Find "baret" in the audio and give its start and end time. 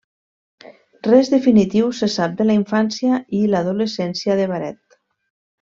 4.55-5.01